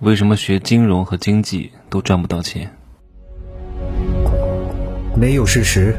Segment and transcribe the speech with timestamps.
[0.00, 2.70] 为什么学金融和经济都赚不到钱？
[5.16, 5.96] 没有事实，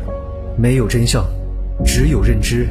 [0.56, 1.26] 没有真相，
[1.84, 2.68] 只有认知，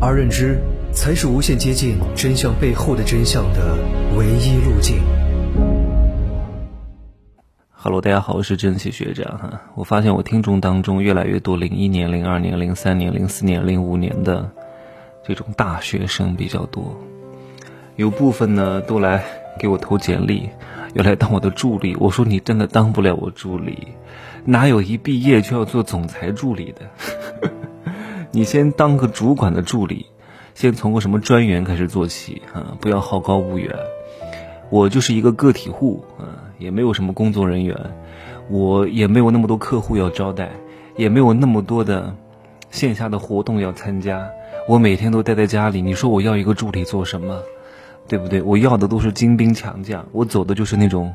[0.00, 0.58] 而认知
[0.92, 3.78] 才是无限接近真相背后的真相的
[4.18, 4.96] 唯一路径。
[7.70, 9.60] Hello，大家好，我是珍惜学长哈。
[9.76, 14.50] 我发现我听众当中越来越多零一年、零二年、零三年、零四年、零五年的
[15.24, 17.00] 这种大学生比较多，
[17.94, 19.22] 有部分呢都来
[19.58, 20.50] 给我投简历，
[20.94, 21.96] 要来当我的助理。
[21.98, 23.88] 我说你真的当不了我助理，
[24.44, 27.50] 哪有一毕业就要做总裁助理的？
[28.32, 30.06] 你先当个主管的助理，
[30.54, 33.74] 先从个什么专员开始做起啊，不要好高骛远。
[34.70, 36.44] 我就是一个个体户啊。
[36.58, 37.76] 也没有什么工作人员，
[38.48, 40.52] 我也没有那么多客户要招待，
[40.96, 42.14] 也没有那么多的
[42.70, 44.30] 线下的活动要参加。
[44.66, 47.42] 我每天都待在家里，你说我要一个助理做什么？
[48.08, 48.42] 对不对？
[48.42, 51.14] 我要的都是精兵强将，我走的就是那种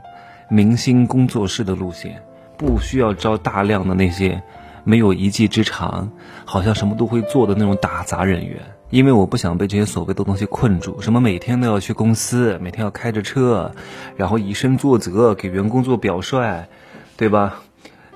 [0.50, 2.22] 明星工作室的路线，
[2.58, 4.42] 不需要招大量的那些
[4.84, 6.12] 没有一技之长，
[6.46, 8.60] 好像什么都会做的那种打杂人员。
[8.90, 13.72] 因为我不想被这些所谓的东西困住，什么每天都要去公司，每天要开着车，
[14.18, 16.66] 然后以身作则，给员工做表率，
[17.16, 17.62] 对吧？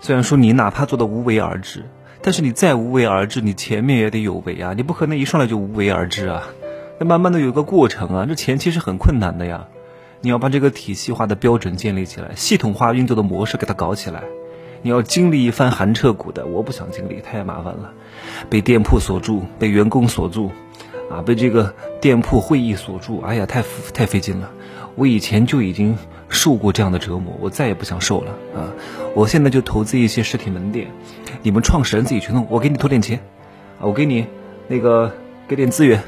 [0.02, 1.86] 虽然说你哪怕做的无为而治，
[2.22, 6.44] 但是你再无为而治，你前面也得有为啊，你不可能一上来就无为而治啊，
[6.98, 9.68] 那慢慢的有个过程啊，这前期是很困难的呀，
[10.22, 14.24] 你要把这个体系化的标准建立起来，系统化运作的模式给它搞起来。
[14.82, 17.92] 你要经历一番寒彻骨的，我不想经历，太麻烦了。
[18.50, 20.52] 被店铺锁住，被员工锁住，
[21.10, 24.52] 啊，被这个店铺会议锁住，哎呀，太太费劲了。
[24.96, 25.98] 我以前就已经
[26.30, 28.72] 受过这样的折磨，我再也不想受了啊！
[29.14, 30.88] 我现在就投资一些实体门店，
[31.42, 33.20] 你们创始人自己去弄，我给你投点钱，
[33.80, 34.26] 啊，我给你
[34.70, 35.12] 那个
[35.50, 36.02] 给点资源，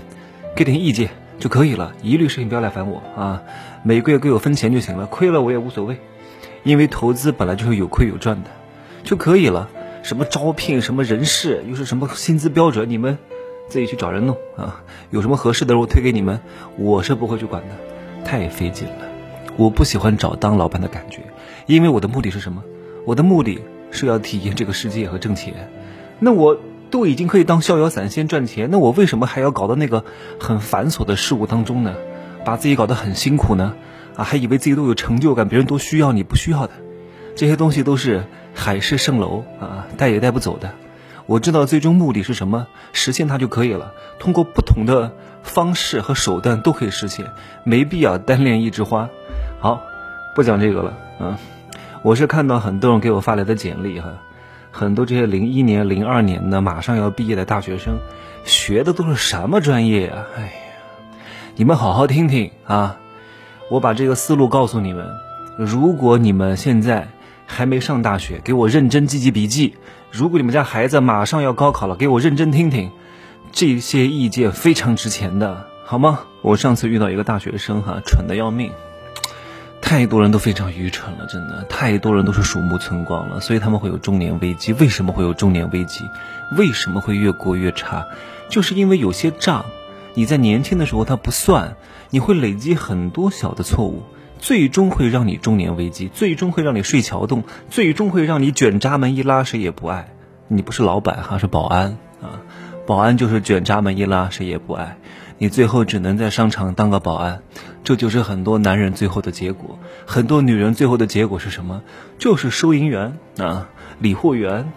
[0.55, 1.09] 给点意见
[1.39, 1.93] 就可以了。
[2.01, 3.43] 一律事情不要来烦我啊！
[3.83, 5.97] 每个月给我分钱就行了，亏了我也无所谓，
[6.63, 8.49] 因为投资本来就是有亏有赚的。
[9.03, 9.69] 就可以了。
[10.03, 13.17] 什么招聘，什么人事，又是什么薪资标准，你们
[13.67, 14.81] 自己去找人弄啊。
[15.09, 16.39] 有什么合适的，我推给你们，
[16.77, 18.95] 我是不会去管的，太费劲了。
[19.57, 21.21] 我不喜欢找当老板的感觉，
[21.65, 22.63] 因为我的目的是什么？
[23.05, 23.59] 我的目的
[23.91, 25.53] 是要体验这个世界和挣钱。
[26.19, 26.57] 那我
[26.89, 30.03] 都已经可以当逍遥散仙赚钱，那我为什么还要搞到那个
[30.39, 31.95] 很繁琐的事物当中呢？
[32.45, 33.73] 把自己搞得很辛苦呢？
[34.15, 36.73] 啊，还以为自己都有成就感，别人都需要你不需要的。
[37.35, 40.71] 这些东西都是海市蜃楼啊，带也带不走的。
[41.25, 43.91] 我知道最终目的是什么，实现它就可以了。
[44.17, 45.11] 通过不同的
[45.43, 47.25] 方式和手段都可以实现，
[47.65, 49.09] 没必要单恋一枝花。
[49.59, 49.81] 好，
[50.35, 50.97] 不讲这个了。
[51.19, 51.37] 嗯，
[52.01, 54.09] 我是看到很多人给我发来的简历哈，
[54.77, 57.97] 很多这些零一年、零二年的马上要毕业的大学生，
[58.43, 60.13] 学的都是什么专业呀？
[60.37, 60.51] 哎呀，
[61.55, 62.99] 你们好好听听啊，
[63.71, 65.07] 我把这个思路告诉你们。
[65.57, 67.07] 如果你们现在，
[67.47, 69.73] 还没上大学，给我认真记记笔记。
[70.11, 72.91] 如果你们家孩子马上要高考了，给我认真听听，
[73.51, 76.19] 这些意见非常值钱的，好吗？
[76.43, 78.71] 我上次遇到一个大学生哈，蠢的要命，
[79.87, 84.73] 太多人都非常愚蠢了，真的，太多人都是鼠目寸光了，所以他们会有中年危机。
[84.73, 86.03] 为什么会有中年危机？
[86.57, 88.05] 为什么会越过越差？
[88.49, 89.63] 就是因为有些账，
[90.13, 91.77] 你在年轻的时候他不算，
[92.09, 94.03] 你会累积很多小的错误。
[94.39, 100.09] 最终会让你中年危机，最终会让你睡桥洞，最终会让你卷闸门一拉谁也不爱。
[100.49, 102.43] 你不是老板哈，是保安啊，
[102.85, 104.97] 保安就是卷闸门一拉谁也不爱。
[105.37, 107.41] 你最后只能在商场当个保安，
[107.83, 109.77] 这就是很多男人最后的结果。
[110.05, 111.83] 很多女人最后的结果是什么？
[112.17, 114.71] 就是收银员啊，理货员，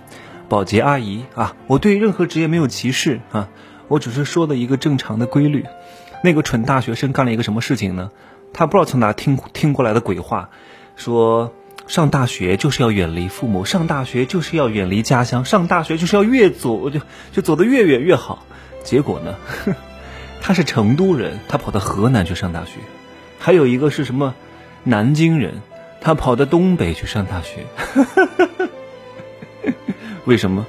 [0.49, 1.57] 保洁阿姨啊。
[1.67, 3.49] 我对任何职业没有歧视啊，
[3.89, 5.65] 我只是说的一个正常的规律。
[6.23, 8.11] 那个蠢大学生干了一个什么事情呢？
[8.53, 10.51] 他不知道从哪听听过来的鬼话，
[10.97, 11.55] 说
[11.87, 17.01] 上大学就是要远离父母，上大学就是要远离家乡，上大学就是要越走就
[17.33, 18.45] 就走得越远越好。
[18.85, 19.35] 结果呢，
[20.41, 22.81] 他是成都人，他跑到河南去上大学；
[23.39, 24.35] 还有一个是什么
[24.85, 25.63] 南京人，
[26.01, 27.67] 他跑到东北去上大学。
[30.25, 30.67] 为什么？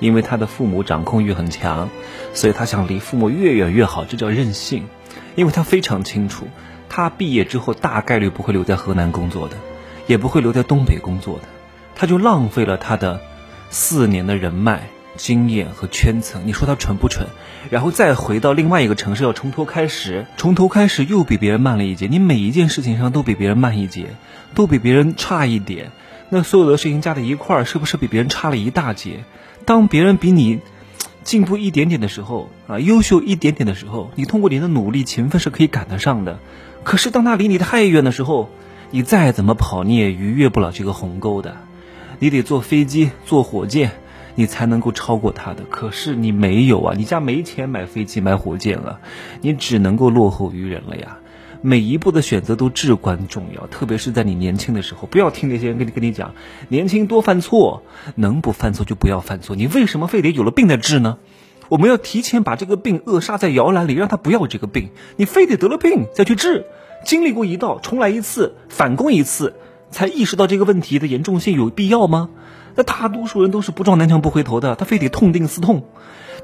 [0.00, 1.88] 因为他的父母掌控欲很强，
[2.34, 4.84] 所以他想离父母越远越好，这叫任性。
[5.34, 6.48] 因为他非常清楚。
[6.88, 9.56] 他毕业之后大概率不会留在河南工作的，
[10.06, 11.44] 也不会留在东北工作的，
[11.94, 13.20] 他就浪费了他的
[13.70, 16.42] 四年的人脉、经验和圈层。
[16.46, 17.26] 你说他蠢不蠢？
[17.70, 22.06] 然后再回到另外一个城市，要从头开始，从头开始又比别人慢了一截。
[22.06, 24.06] 你每一件事情上都比别人慢一截，
[24.54, 25.92] 都比别人差一点，
[26.28, 29.24] 那所有的事情加在一块儿，是不是比别人差了一大截？
[29.64, 30.60] 当别人比你
[31.22, 36.38] 进步一点点的时候，啊，优秀一点点的时候，你通过你的努力、勤奋是可以赶得上的。
[36.82, 38.50] 可是当他离你太远的时候，
[38.90, 41.56] 你再怎么跑，你也逾越不了这个鸿沟的。
[42.18, 43.92] 你得坐飞机、坐火箭，
[44.34, 45.64] 你才能够超过他的。
[45.70, 49.00] 可是你没有啊，你家没钱买飞机、买火箭了，
[49.40, 51.18] 你只能够落后于人了呀。
[51.64, 56.34] 每一步的选择都至关重要，特别是在你年轻的时候，不要听那些人跟你跟你讲，
[56.68, 57.84] 年轻多犯错，
[58.16, 59.54] 能不犯错就不要犯错。
[59.54, 61.18] 你为什么非得有了病再治呢？
[61.68, 64.90] 我们要提前把这个病扼杀在摇篮里，让他不要这个病。
[65.16, 66.66] 你非得得了病再去治，
[67.04, 69.54] 经历过一道，重来一次，反攻一次，
[69.90, 72.28] 才意识到这个问题的严重性，有必要吗？
[72.74, 75.84] 那大多数人都是不撞南墙不回头的，他非得痛定思痛。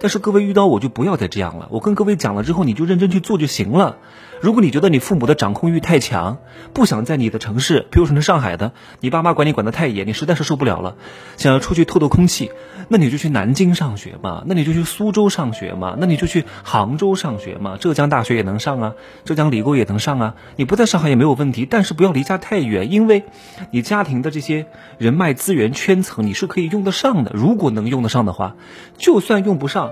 [0.01, 3.97] 但是各位遇到我就不要再这样了，我跟各位讲了之后，你就认真去做就行了。
[4.41, 6.39] 如果你觉得你父母的掌控欲太强，
[6.73, 10.97] 不想在你的城市，比如说是上海的，你爸妈管你管得太严，你实在是受不了了，
[11.37, 12.51] 想要出去透透空气，
[12.89, 18.95] 那你就去南京上学嘛，那你就去苏州上学嘛，那你就去杭州上学嘛，浙江大学也能上啊，
[19.25, 23.25] 浙江理工也能上啊，你不在上海也没有问题，但是不要离家太远，因为
[23.71, 24.67] 你家庭的这些
[24.99, 28.55] 人脉资源圈层你是可以用得上的，如果能用得上的话，
[28.97, 29.91] 就算用不上。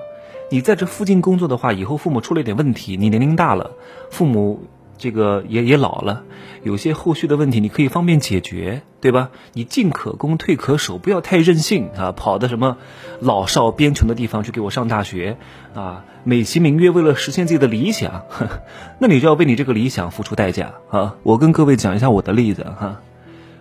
[0.48, 3.72] 你在这附近工作的话，以后父母出了一点问题，你年龄大了，
[4.10, 4.62] 父母
[4.96, 6.22] 这个也也老了，
[6.62, 9.30] 有些后续的问题你可以方便解决，对吧？
[9.54, 12.12] 你进可攻，退可守，不要太任性啊！
[12.12, 12.76] 跑到什么
[13.18, 15.36] 老少边穷的地方去给我上大学
[15.74, 16.04] 啊？
[16.22, 18.22] 美其名曰为了实现自己的理想，
[19.00, 21.16] 那你就要为你这个理想付出代价啊！
[21.24, 23.00] 我跟各位讲一下我的例子哈，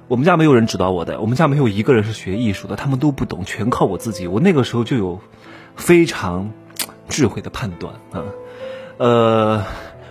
[0.07, 4.27] 我们家没有人指导我的，我们家没有一个人是学艺术的，他们都不懂，全靠我自己。
[4.27, 5.19] 我那个时候就有
[5.75, 6.51] 非常。
[7.07, 8.23] 智慧的判断啊，
[8.97, 9.63] 呃，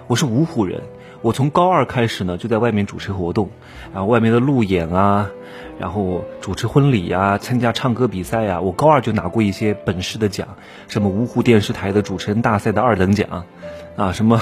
[0.06, 0.82] 我是芜湖人，
[1.23, 3.50] 我从高二开始呢就在外面主持活动，
[3.93, 5.31] 然后外面的路演啊，
[5.79, 10.56] 然后主持婚礼啊，参加唱歌比赛啊，我高二就拿过一些本市的奖，
[10.88, 13.44] 什么芜湖电视台的主持人大赛的二等奖，
[13.97, 14.40] 啊，什么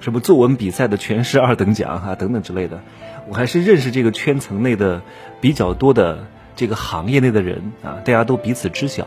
[0.00, 2.80] 什么作文比赛的全市二等奖啊，等等之类的，
[3.28, 5.02] 我还是认识这个圈层内的
[5.40, 9.06] 比较多的这个行业内的人啊，大家都彼此知晓。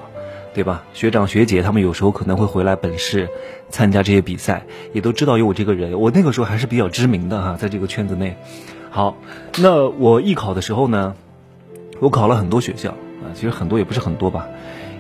[0.54, 0.84] 对吧？
[0.94, 3.30] 学长学姐他们有时候可能会回来本市
[3.70, 6.00] 参加这些比赛，也都知道有我这个人。
[6.00, 8.36] 我那个时候还是比较知名的哈，在这个圈子内。
[8.90, 9.16] 好，
[9.60, 11.16] 那我艺考的时候呢，
[12.00, 14.48] 我考了很多学校啊，其实很多也不是很多吧，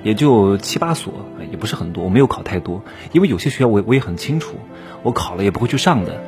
[0.03, 1.13] 也就七八所，
[1.51, 2.05] 也不是很多。
[2.05, 2.81] 我没有考太多，
[3.11, 4.55] 因为有些学校我我也很清楚，
[5.03, 6.21] 我考了也不会去上的。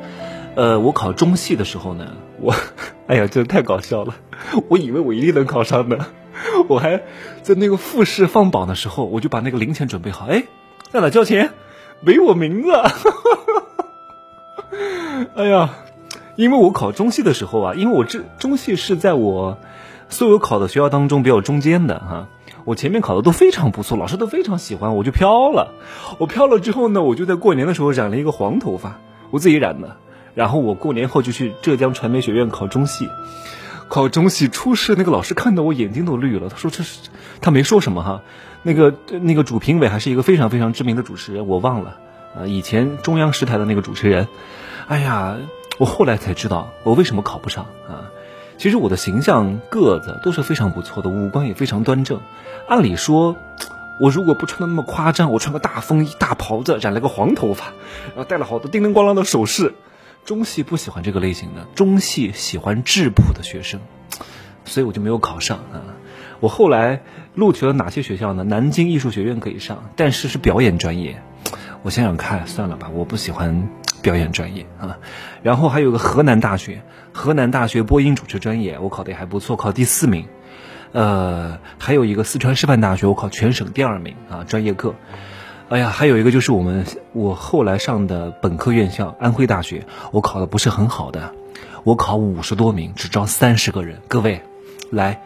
[0.56, 2.12] 呃，我考中戏的时候呢，
[2.44, 2.54] 我，
[3.06, 4.14] 哎呀，真的太搞笑了，
[4.68, 5.98] 我以为我一定能考上的。
[6.68, 7.02] 我还
[7.42, 10.26] 在那个复试放榜的时候，我就把那个零钱准备好。
[10.26, 10.44] 哎，
[10.90, 11.52] 在哪交钱？
[12.00, 12.70] 没我名字。
[15.34, 15.70] 哎呀，
[16.36, 19.56] 因为我考中戏的时候啊，因为我这中戏是在我
[20.10, 22.28] 所有考的学校当中比较中间的哈。
[22.66, 25.72] 我前面考的都非常不错，老师都非常喜欢，我就飘了。
[26.18, 29.00] 我飘了之后呢，我就在过年的时候染了一个黄头发，
[29.30, 29.96] 我自己染的。
[30.34, 33.08] 然后我过年后就去浙江传媒学院考中戏。
[33.88, 36.48] 考中戏初试，那个老师看到我眼睛都绿了。
[36.48, 37.10] 他说：“这是，
[37.42, 38.22] 他没说什么哈。
[38.62, 41.98] 那个那个主评委还是一个非常非常知名的主持人，我忘了。
[42.34, 44.26] 啊，以前中央十台的那个主持人。
[44.88, 45.36] 哎呀，
[45.78, 48.10] 我后来才知道我为什么考不上啊。
[48.56, 52.20] 其实我的形象、个子都是非常不错的，五官也非常端正。
[52.66, 53.36] 按理说，
[54.00, 57.66] 我如果不穿的那么夸张，我穿个大风衣、大袍子，染了个黄头发，
[58.06, 59.74] 然后戴了好多叮铃咣啷的首饰。”
[60.24, 63.80] 中戏不喜欢这个类型的，中戏喜欢质朴的学生，
[64.64, 65.84] 所以我就没有考上啊。
[66.40, 67.02] 我后来
[67.34, 68.42] 录取了哪些学校呢？
[68.44, 71.22] 南京艺术学院可以上，但是是表演专业。
[71.82, 73.68] 我想想看，算了吧，我不喜欢
[74.00, 74.98] 表演专业啊。
[75.42, 80.26] 然后还有个河南大学，河南大学播音主持专业，我考的也还不错，考第四名。
[80.92, 84.94] 呃，还有一个四川师范大学，我考全省第二名啊，专业课。
[85.74, 91.34] 哎呀，还有一个就是我们我后来上的本科院校安徽大学，我考的不是很好的，
[91.82, 94.00] 我考五十多名，只招三十个人。
[94.06, 94.40] 各位，
[94.90, 95.20] 来，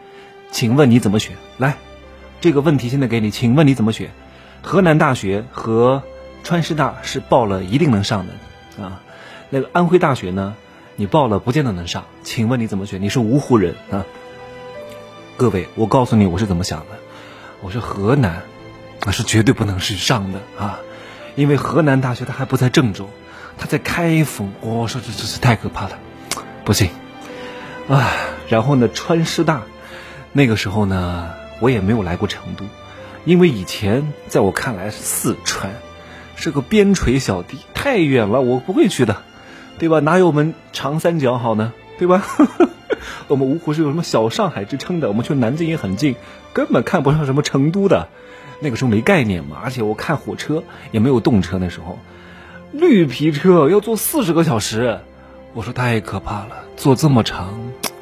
[0.51, 1.37] 请问你怎么选？
[1.59, 1.77] 来，
[2.41, 4.11] 这个问题现在给你，请问你怎么选？
[4.63, 6.03] 河南大学和
[6.43, 9.03] 川师大是报了一定能上的啊，
[9.51, 10.55] 那个安徽大学呢，
[10.97, 12.07] 你报了不见得能上。
[12.23, 13.03] 请问你怎么选？
[13.03, 14.07] 你是芜湖人啊？
[15.37, 16.97] 各位，我告诉你我是怎么想的，
[17.61, 18.45] 我是河南。
[19.09, 20.81] 那是绝对不能是上的啊，
[21.35, 23.09] 因为河南大学它还不在郑州，
[23.57, 24.53] 它在开封。
[24.61, 25.99] 我说这真是太可怕了，
[26.67, 26.91] 不行
[27.89, 28.13] 啊！
[28.51, 29.63] 然后呢，川师大，
[30.35, 32.67] 那个时候呢，我也没有来过成都，
[33.25, 35.73] 因为以前在我看来，四川
[36.37, 39.23] 是个边陲小地，太远了，我不会去的，
[39.79, 40.01] 对吧？
[40.01, 41.73] 哪有我们长三角好呢？
[41.99, 42.27] 对吧？
[43.27, 46.15] 我们芜湖是有什么小上海之称的，我们去南京也很近，
[46.53, 48.09] 根本看不上什么成都的。
[48.61, 51.99] 那个时候没概念嘛，而且我看火车也没有动车，那时候
[52.73, 55.01] 绿皮车要坐四十个小时，
[55.55, 57.55] 我说太可怕了，坐这么长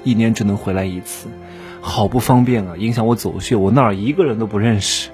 [0.03, 1.29] 一年只能回来一次，
[1.81, 5.11] 好不方便啊，影响我走穴，我那儿一个人都不认识。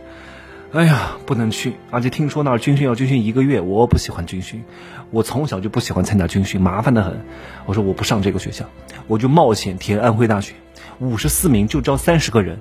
[0.72, 4.64] 哎呀，不能去，而且听说那儿军训要军训一个月，我不喜欢军训，
[5.10, 7.20] 我从小就不喜欢参加军训，麻烦的很。
[7.66, 8.64] 我说我不上这个学校，
[9.06, 10.54] 我就冒险填安徽大学，
[10.98, 12.58] 五十四名就招三十个人。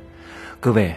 [0.60, 0.96] 各位，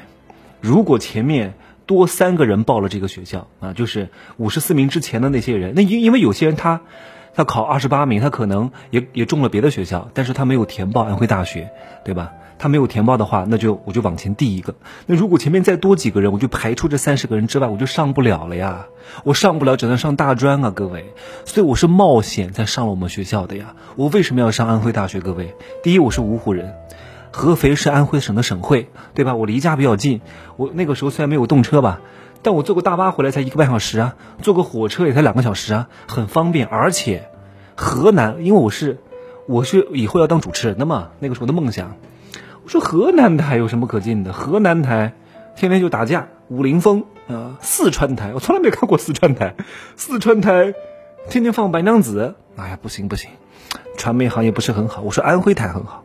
[0.61, 1.55] 如果前面
[1.87, 6.81] 多三个人报了这个学校啊，就是五十四名之前的那些人，那因因为有些人他
[7.35, 11.71] 他考二十八名，他可能也也中了别的学校，但是他没有填报安徽大学，
[12.05, 12.33] 对吧？
[12.57, 14.76] 他没有填报的话，那就我就往前递一个。
[15.07, 18.87] 那如果前面再多几个人，我就排除这三十个人之外，我就上不了了呀。
[19.25, 21.12] 我上不了，只能上大专啊，各位。
[21.45, 23.75] 所以我是冒险才上了我们学校的呀。
[23.97, 25.21] 我为什么要上安徽大学？
[25.21, 26.73] 各位，第一，我是芜湖人，
[27.37, 29.35] 合肥是安徽省的省会，对吧？
[29.35, 30.21] 我离家比较近。
[30.57, 32.00] 我那个时候虽然没有动车吧，
[32.43, 36.69] 但我坐个大巴回来才一个半小时啊，坐个火车也才两个小时啊，很方便。
[36.69, 37.29] 而且，
[37.75, 39.00] 河南，因为我是
[39.49, 41.97] 我是以后要当主持人的嘛，那个时候的梦想。
[42.62, 44.33] 我说河南台有什么可进的？
[44.33, 45.14] 河南台
[45.57, 47.59] 天天就打架，武林风啊。
[47.61, 49.57] 四川台我从来没看过四川台，
[49.97, 50.73] 四川台
[51.29, 52.37] 天天放白娘子。
[52.55, 53.29] 哎呀，不行不行，
[53.97, 55.03] 传媒行业不是很好。
[55.03, 56.03] 我说安徽台很好，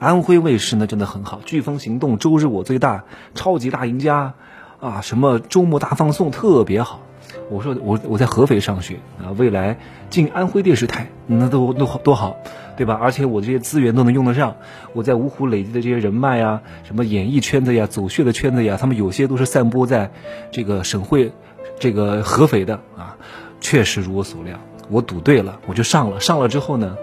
[0.00, 1.40] 安徽卫视呢真的很好。
[1.46, 3.04] 飓风行动、周日我最大、
[3.36, 4.34] 超级大赢家
[4.80, 7.02] 啊，什么周末大放送特别好。
[7.48, 9.78] 我说我我在合肥上学啊，未来
[10.08, 12.36] 进安徽电视台那都都多好。
[12.76, 12.98] 对吧？
[12.98, 14.56] 而且我这些资源都能用得上。
[14.94, 20.10] 我在芜湖累积的这些人脉呀，什么演艺圈子呀、走穴的圈子呀，他们有些都是散播在
[20.50, 21.30] 这个省会，
[21.78, 23.18] 这个合肥的啊。
[23.60, 26.20] 确实如我所料，我赌对了，我就上了。
[26.20, 26.96] 上了之后呢，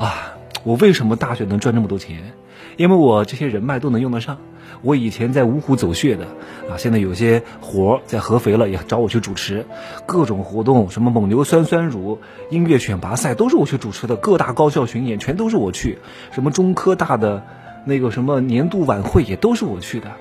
[0.00, 2.32] 啊，我为什么大学能赚这么多钱？
[2.80, 4.38] 因为我这些人脉都能用得上。
[4.80, 6.24] 我以前在芜湖走穴的，
[6.70, 9.66] 啊，现在有些活在合肥了，也找我去主持，
[10.06, 15.98] 各种活动，什么蒙牛酸酸乳音乐选拔赛都是我去主持的，各大高校巡演全都是我去，
[16.32, 17.44] 什么中科大的
[17.84, 20.12] 那个什么年度晚会也都是我去的，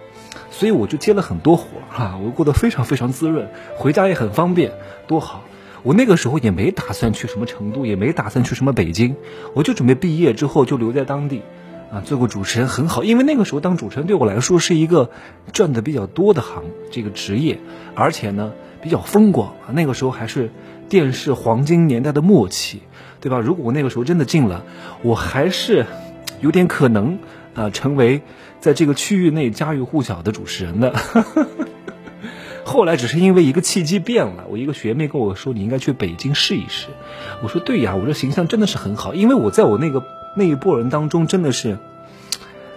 [0.51, 3.47] 所以我就接了很多活儿哈，我过得非常非常滋润，
[3.77, 4.73] 回家也很方便，
[5.07, 5.45] 多好！
[5.83, 9.15] 我那个时候也没打算去什么成都，也没打算去什么北京，
[9.53, 11.41] 我就准备毕业之后就留在当地。
[11.91, 15.09] 啊，做过主持人很好，因为那个时候当主持人对我来说是一个
[15.53, 17.59] 赚的比较多的行这个职业，
[17.95, 19.73] 而且呢比较风光啊。
[19.73, 20.51] 那个时候还是
[20.87, 22.81] 电视黄金年代的末期，
[23.21, 23.39] 对吧？
[23.39, 24.63] 如果我那个时候真的进了，
[25.01, 25.87] 我还是
[26.41, 27.17] 有点可能
[27.55, 28.21] 啊成为
[28.59, 30.93] 在这个区域内家喻户晓的主持人的。
[32.65, 36.89] 后来只是因为一个契机变了，我一个学妹跟我说你应该去北京试一试，
[37.41, 40.03] 我说对呀，我这形象真的是很好，因为我在我那个。
[40.35, 41.77] 那一波人当中，真的是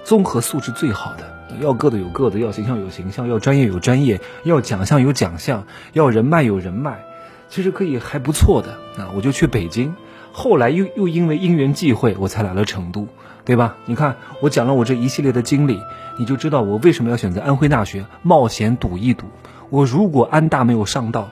[0.05, 7.05] 综合素质最好的，要个子有个子，要形象有形象，要专业有专业，要奖项有奖项，要人脉有人脉，
[7.49, 9.13] 其实可以还不错的啊！
[9.15, 9.95] 我就去北京，
[10.33, 13.07] 后来又又因为因缘际会，我才来了成都，
[13.45, 13.77] 对吧？
[13.85, 15.81] 你看我讲了我这一系列的经历，
[16.19, 19.27] 你就知道我为什么要选择安徽大学，冒险赌一赌。
[19.71, 21.31] 我如果安大没有上到，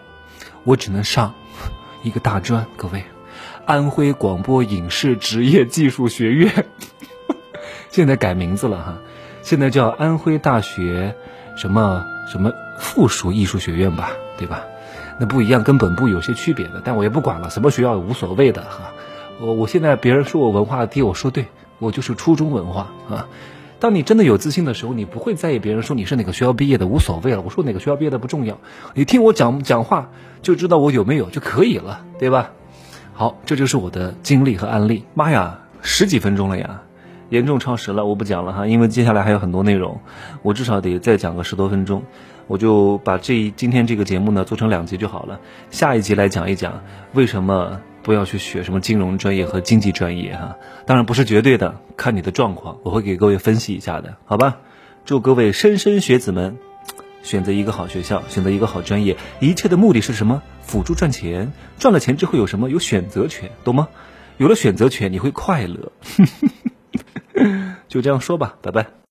[0.64, 1.34] 我只能上
[2.02, 3.04] 一个大专，各位。
[3.70, 6.66] 安徽广播影视职业技术学院，
[7.88, 8.98] 现在改名字了哈，
[9.42, 11.14] 现在叫安徽大学
[11.54, 12.50] 什么什么
[12.80, 14.64] 附属艺术学院吧，对吧？
[15.20, 18.92] 那不一样，跟本部有些区别的，但我也不管了，什么学校也无所谓的哈。
[19.40, 21.46] 我我现在别人说我文化低，我说对，
[21.78, 23.28] 我就是初中文化啊。
[23.78, 27.40] 当你真的有自信的时候，你不会在意别人说你是哪个学校毕业的，无所谓了。
[27.40, 28.58] 我说哪个学校毕业的不重要，
[28.94, 30.10] 你听我讲讲话
[30.42, 32.50] 就知道我有没有就可以了，对吧？
[33.20, 35.04] 好，这就是我的经历和案例。
[35.12, 36.80] 妈呀，十几分钟了呀，
[37.28, 40.00] 严重超时了，我不讲了哈，因为接下来还有很多内容，
[40.40, 42.02] 我至少得再讲个十多分钟，
[42.46, 45.38] 我就把这今天这个节目呢做成两集就好了。
[45.70, 46.80] 下一集来讲一讲
[47.12, 54.56] 为什么不要去学什么金融专业和经济专业哈，当然不是绝对的，看你的状况，我会给各位分析一下的，好吧？
[55.04, 56.56] 祝各位莘莘学子们。
[57.22, 60.40] 选择一个好学校，选择一个好专业，一切的目的是什么？
[60.62, 61.52] 辅助赚钱。
[61.78, 62.70] 赚了钱之后有什么？
[62.70, 63.88] 有选择权，懂吗？
[64.36, 65.92] 有了选择权，你会快乐。
[67.88, 68.90] 就这样说吧，拜拜。